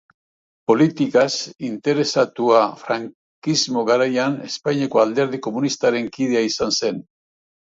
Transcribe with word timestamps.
Politikaz 0.69 1.33
interesatua, 1.67 2.63
frankismo 2.85 3.83
garaian, 3.91 4.39
Espainiako 4.49 5.05
Alderdi 5.05 5.41
Komunistaren 5.49 6.11
kidea 6.19 6.43
izan 6.51 6.75
zen. 6.83 7.03